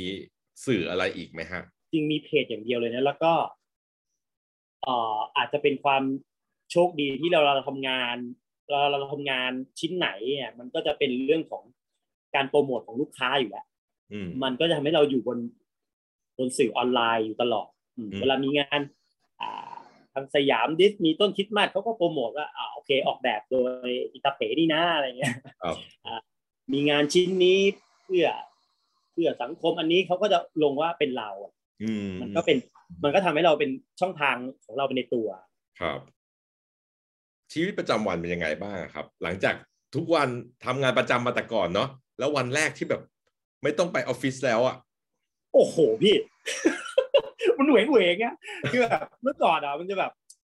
[0.65, 3.33] สื่ออะไรอีกไหมฮะ จริงมีเพจอย่างเดียวเลยนะแล้วก็
[4.83, 6.03] เอ่ออาจจะเป็นความ
[6.71, 8.17] โชคดีที่เราเราทำงาน
[8.69, 11.63] เราเราทำงานชิ้นไหนเนี่ยมันก็จะเป็นเรื่องของ
[12.35, 13.65] การโปรโมทของลูกค้าอยู่แล้ว
[14.11, 15.39] อืมมันก็จะทำให้เราอยู่บน
[16.37, 18.81] บนสื่อออนไลน์อยู่ตลอดอืมอืมเวลามีงาน
[19.41, 19.73] อ่า
[20.13, 25.65] ทางสยามดิสมีต้นคริดมาสเขาก็โปรโมทว่าอ่าโอเคออกแบบโดยอิตาเป๋นี่นะอะไรเงี้ยค
[26.13, 26.21] รับ
[26.71, 27.59] มีงานชิ้นนี้
[28.03, 28.27] เพื่อ
[29.11, 32.57] เพื่อสังคมอันนี้เขาก็จะลงว่าเป็นเราอะอืมมันก็เป็น
[33.03, 35.27] มันก็ทำให้เราเป็นช่องทางของเราเป็นในตัว
[35.81, 35.99] ครับ
[37.51, 39.55] ชีวิตประจำวันเป็นยังไงบ้างครับ หลังจาก
[39.95, 40.29] ทุกวัน
[40.65, 43.01] ทำงานประจำมาแต่ก่อนเนาะแล้ววันแรกที่แบบ
[43.63, 44.75] ไม่ต้องไปออฟฟิศแล้วอะ
[45.53, 46.15] โอ้โหพี่
[47.57, 48.35] มันเหวงเหวงอะ
[48.71, 50.11] คือแบบเมื่อก่อนอะมันจะแบบ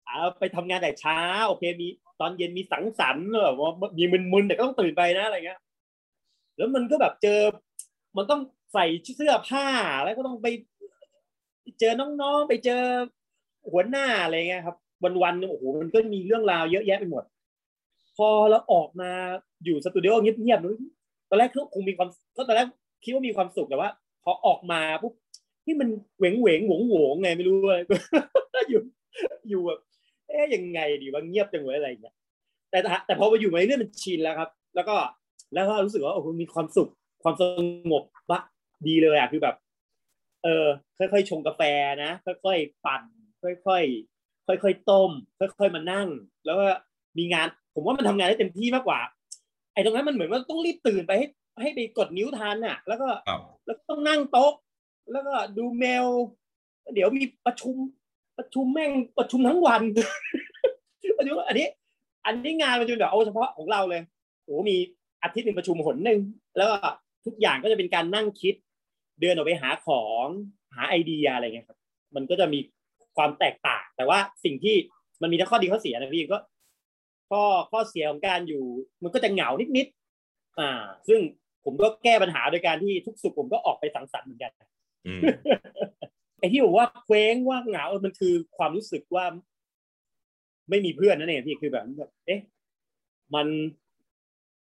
[0.07, 1.87] อ่าไปทำงานแต่เช้า โอเคมี
[2.21, 5.59] ตอนเย็นมีสังสรรค์แบบว่ามีมึนๆแต่ก็ต้องตื่นไปนะอะไรเงี้ย
[6.57, 7.39] แล้วมันก็แบบเจอ
[8.17, 8.41] มันต้อง
[8.73, 9.67] ใส่เสื้อผ้า
[10.03, 10.47] แล้วก็ต้องไป
[11.79, 12.81] เจอน้องๆไปเจอ
[13.71, 14.75] หัวหน้าอะไรเงี้ยครับ
[15.23, 17.23] วันๆโอ้โหมันก็มีเรื่องราวเยอะแยะไปหมด
[18.17, 19.11] พอเราออกมา
[19.63, 22.67] อยู่สตูดิโอเงียบๆตอนแรกก็คงมีความก็ตอนแรก
[23.03, 23.89] คิดว่ามีความสุขแต่ว่า
[24.23, 25.13] พอออกมาปุ๊บ
[25.65, 25.87] ที่มัน
[26.17, 27.79] เหวงเหวงหวงหวงไงไม่รู้อะไร
[28.69, 28.81] อยู่
[29.49, 29.79] อยู่แบบ
[30.27, 32.15] เอ๊ยยังไงดีว่าเงียบจังเลยอะไรอย่างเงี้ย
[32.69, 34.95] แต่แต่พอมาอยู่มาเรื่อยมันชินแล้วครับ แล้วก็
[35.55, 36.89] แล้วก็รู้สึกว่าโอ้โหมีความสุข
[37.23, 37.43] ความส
[37.91, 38.39] งบวะ
[38.87, 39.55] ดีเลยอะคือแบบ
[40.43, 40.65] เออ
[40.97, 41.61] ค่อยๆชงกาแฟ
[42.03, 43.01] นะค่อยๆปั่น
[43.43, 46.07] ค่อยๆค่อยๆต้ม ค่อย ๆมานั่ง
[46.45, 46.65] แล้วก็
[47.17, 48.99] มีงาน ผมว่ามันทำงานได้เต็มที่มากกว่า
[49.73, 51.27] ไอ้ตรงนั้นมันเหมือนว่าต้องรีบตื่นไปให้
[51.61, 54.53] ให้ไปกดนิ้วทันอะ แล้วก็ครับแล้วก็ต้องนั่งโต๊ะ
[55.11, 56.07] แล้วก็ดูเมล
[56.93, 57.75] เดี๋ยวมีประชุม
[58.37, 59.81] ประชุมแม่งประชุมทั้งวัน
[61.17, 61.67] ประชุมอันนี้
[62.25, 64.01] อันนี้งานประชุมแบบเอาเฉพาะของเราเลย
[64.43, 64.77] โอ้โหมี
[65.25, 66.19] อาทิตย์หนึ่งประชุมหนหนึ่ง
[66.57, 66.77] แล้วก็
[67.25, 68.55] ทุกอย่างก็จะเป็นการนั่งคิด
[69.21, 70.27] เดินออกไปหาของ
[70.75, 71.79] หาไอเดียอะไรเงี้ยครับ
[72.15, 72.59] มันก็จะมี
[73.15, 74.75] ความแตกต่าง แต่ว่าสิ่งที่
[75.21, 76.39] มันมีทั้งข้อดีข้อเสียนะพี่ก็
[77.29, 78.63] ข้อข้อเสียของการอยู่
[79.03, 81.19] มันก็จะเหงานิดๆอ่า ซึ่ง
[81.65, 84.51] ผมก็แก้ปัญหาโดยการที่ทุกสุขผมก็ออกไปสังสรรค์เหมือนกัน
[85.07, 85.21] อืม
[86.39, 89.25] ไอ้ที่บอกว่าเคว้งว่าเหงาเออมันคือความรู้สึกว่า
[90.69, 92.41] ไม่มีเพื่อนนั่นเองพี่คือแบบแบบเอ๊ะ
[93.35, 93.47] มัน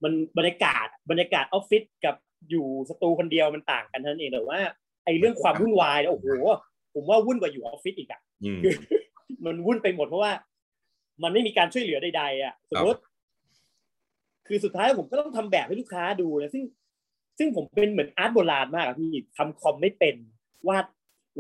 [0.04, 2.16] มันบรรยากาศบรรยากาศออฟฟิศกับ
[2.50, 4.60] อยู่สตูคนเดียวมันต่างกันเท่านั้นเองแต่ว่า
[5.06, 6.28] ไอ้เรื่องความวุ่นวายเนี่ยโอ้โห
[6.94, 8.74] ผมว่าวุ่นกว่าอยู่ออฟฟิศอีกอะอืมคือ
[9.46, 10.32] มันวุ่นไปหมดเพราะว่า
[11.24, 13.00] มันไม่มีการช่วยเหลือใดๆอะสมมติ
[14.48, 16.64] คือสุดท้ายผมก็ต้องทำแบบให้ลูกค้าดูนะซึ่ง
[17.38, 20.16] ซึ่งผมเป็นเหมือน art โบราณมากอะพี่ทำคอมไม่เป็น
[20.68, 20.86] วาด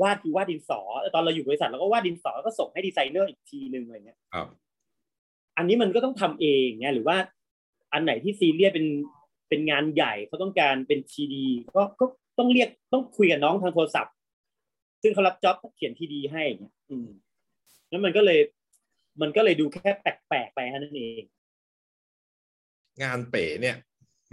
[0.01, 0.81] วาดคือวาดดินสอ
[1.13, 4.47] ตอนเราอยู่บริษัทเราก็วาดดินสอแล้วก็ส่งให้ดีไซเนอร์อีกทีหนึ่งอะไรเงี้ยครับ
[5.57, 7.17] อันนี้มันก็ต้องทำเองไงหรือว่า
[7.93, 8.87] อันไหนที่ซีเรียสเป็น
[9.49, 12.05] เป็นงานใหญ่เขาต้องการเป็น 3D ก็ก็
[12.39, 14.15] ต้องเรียกต้องคุยกับน้องทางโทรศัพท์
[15.01, 17.07] ซึ่งเขารับจ็อบเขียนทีดีให้อย่างเงี้ยอืม
[17.89, 18.39] แล้วมันก็เลย
[19.21, 21.23] มันก็เลยดูแค่แปลกๆไปแค่นั้นเอง
[23.03, 23.77] งานเป๋เนี่ย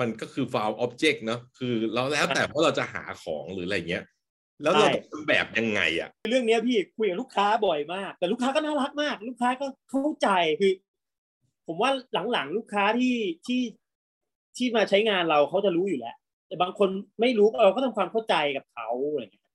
[0.00, 4.04] มันก็คือ file object เนอะคือเราแล้วแต่ว่าเราจะหาของหรืออะไรเงี้ย
[4.62, 10.28] แล้วเราใช่ต้องทำแบบยังไงอะเรื่องเนี้ยพี่คุยกับลูกค้าบ่อยมาก แต่ลูกค้าก็น่ารักมาก ลูกค้าก็เข้าใจ
[10.60, 10.72] คือ
[11.68, 11.90] ผมว่า
[12.32, 13.62] หลังๆลูกค้าที่ที่
[14.56, 16.88] ที่มาใช้งานเราเขาจะรู้อยู่แล้ว แต่บางคน
[17.20, 19.46] ไม่รู้เราก็ทำความเข้าใจกับเขาอะไรอย่างเงี้ย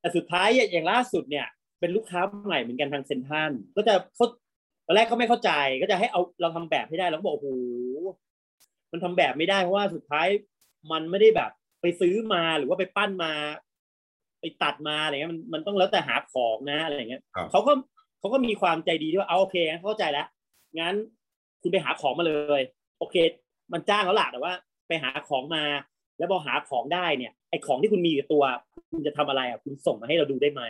[0.00, 1.46] แต่สุดท้ายอย่างล่าสุดเนี่ย
[1.80, 4.26] เป็นลูกค้าใหม่เหมือนกันทางเซ็นทรัลก็จะเขา
[4.86, 5.50] ตอนแรกเขาไม่เข้าใจ
[5.82, 7.48] ก็จะให้เอาเราทำแบบให้ได้แล้วก็บอกโอ้โห
[8.92, 10.26] มันทำแบบไม่ได้เพราะว่าสุดท้าย
[10.92, 11.50] มันไม่ได้แบบ
[11.80, 13.32] ไปซื้อมาหรือว่าไปปั้นมา
[14.40, 17.72] ไปตัดมาอะไรเงี้ยมันมันต้องแล้วแต่หาของนะอะไรเงี้ยครับเขาก็
[18.18, 20.26] เขาก็มีความใจดีที่ว่าเอาโอเคงั้นเข้าใจแล้ว
[20.80, 20.94] งั้น
[21.62, 22.62] คุณไปหาของมาเลย
[22.98, 23.16] โอเค
[23.72, 24.52] มันจ้างแล้วล่ะแต่ว่า
[24.88, 25.64] ไปหาของมา
[26.18, 28.44] แล้วพอหาของได้เนี่ยไอของที่คุณมีอยู่ตัว
[28.92, 30.62] คุณจะทำอะไรอะคุณส่งมาให้เราดูได้ไหม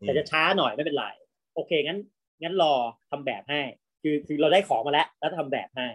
[0.00, 1.06] แต่จะช้าหน่อยไม่เป็นไร
[1.54, 1.98] โอเคงั้น
[2.42, 2.74] งั้นรอ
[3.10, 3.60] ทำแบบให้
[4.02, 5.86] คือคือเราได้ของมาแล้ว แล้วทำแบบให้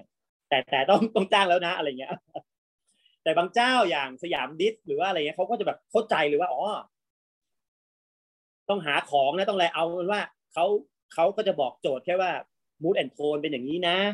[0.49, 2.11] แต่แต่ต้องต้องจ้างแล้วนะอะไรเงี้ย
[3.23, 6.61] แต่บางเจ้าอย่างสยามดิสหรือว่าอะไรเงี้ยเขาก็จะแบบเข้าใจเลยว่าอ๋อ
[8.69, 10.21] ต้องหาของนะต้องอะไรเอาเป็นว่า
[10.53, 10.65] เขา
[11.13, 12.31] เขาก็จะบอกโจทย์แค่ว่า
[12.83, 14.13] mood and tone เป็นอย่างนี้นะครับ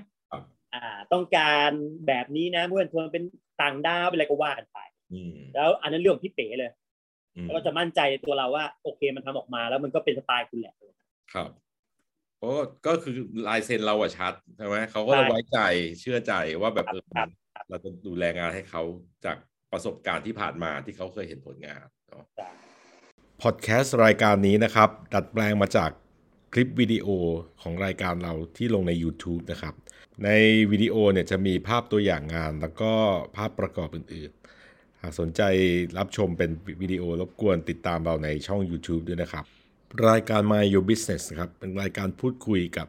[0.73, 1.71] อ่าต้องการ
[2.07, 3.23] แบบนี้นะ mood and tone เป็น
[3.61, 4.79] ต่างดาวเป็นอะไรก็ว่ากันไป
[5.13, 6.71] อืมแล้วอันนั้นเรื่องของพี่เป๋เลย
[7.35, 10.73] อืมแล้วก็จะมั่นใจในตัวเราว่า โอเคมันทำออกมาแล้วมันก็เป็นสไตล์คุณแหละ
[11.33, 11.49] ครับ
[12.37, 12.51] เพราะ
[12.87, 13.15] ก็คือ
[13.47, 15.59] ลายเซ็นเราอะชัดใช่ไหมเขาก็จะใช่ไว้ใจ
[15.99, 17.29] เชื่อใจว่าแบบเออครับ
[17.69, 18.83] เราจะดูแลงานให้เขา
[19.25, 19.37] จาก
[19.71, 22.25] ประสบการณ์ที่ผ่านมาที่เขาเคยเห็นผลงานเนาะ
[23.41, 25.91] พอดแคสต์รายการนี้นะครับ ดัดแปลงมาจาก
[26.53, 27.07] คลิปวิดีโอ
[27.61, 29.73] ของรายการเราที่ลงใน YouTube นะครับ
[30.23, 30.29] ใน
[30.71, 32.91] วิดีโอเนี่ยจะมีภาพตัวอย่างงาน แล้วก็
[33.35, 35.41] ภาพประกอบอื่นๆ หากสนใจ
[35.97, 39.45] รับชมเป็นวิดีโอรบกวนติดตามเราในช่อง YouTube ด้วยนะครับ
[40.07, 42.87] รายการ My Your Business นะครับเป็นรายการพูดคุยกับ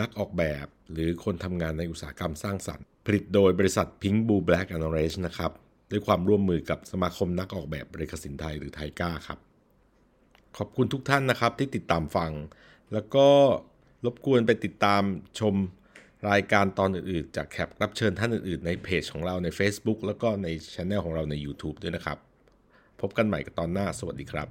[0.00, 5.52] นักออกแบบ หรือคนทำงานในอุตสาหกรรมสร้างสรรค์ ผลิตโดยบริษัท Pink Blue Black and Orange นะครับ
[5.90, 9.38] ด้วยความร่วมมือกับสมาคมนักออกแบบบริกสินไทยหรือไทก้าครับ
[10.56, 12.32] ขอบคุณทุกท่านนะครับที่ติดตามฟัง
[12.92, 13.26] แล้วก็
[14.04, 15.02] รบกวนไปติดตาม
[15.40, 15.54] ชม
[16.30, 22.18] รายการตอนอื่นๆ จากแขกรับเชิญท่านอื่นๆ ในเพจของเราใน Facebook แล้วก็ในช anel ของเราใน YouTube ด้วยนะครับ
[23.00, 24.48] พบกันใหม่กับตอนหน้า สวัสดีครับ